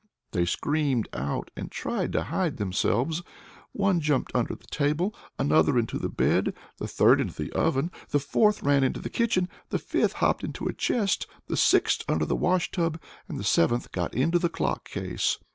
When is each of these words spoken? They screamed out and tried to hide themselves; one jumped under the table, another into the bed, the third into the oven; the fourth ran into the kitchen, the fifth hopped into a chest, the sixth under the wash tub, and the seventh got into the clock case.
They 0.31 0.45
screamed 0.45 1.07
out 1.13 1.51
and 1.55 1.69
tried 1.69 2.11
to 2.13 2.23
hide 2.23 2.57
themselves; 2.57 3.21
one 3.71 3.99
jumped 3.99 4.31
under 4.33 4.55
the 4.55 4.65
table, 4.71 5.13
another 5.37 5.77
into 5.77 5.99
the 5.99 6.09
bed, 6.09 6.55
the 6.79 6.87
third 6.87 7.21
into 7.21 7.35
the 7.43 7.51
oven; 7.51 7.91
the 8.09 8.17
fourth 8.19 8.63
ran 8.63 8.83
into 8.83 8.99
the 8.99 9.11
kitchen, 9.11 9.47
the 9.69 9.77
fifth 9.77 10.13
hopped 10.13 10.43
into 10.43 10.65
a 10.65 10.73
chest, 10.73 11.27
the 11.45 11.55
sixth 11.55 12.03
under 12.09 12.25
the 12.25 12.35
wash 12.35 12.71
tub, 12.71 12.99
and 13.27 13.39
the 13.39 13.43
seventh 13.43 13.91
got 13.91 14.15
into 14.15 14.39
the 14.39 14.49
clock 14.49 14.89
case. 14.89 15.37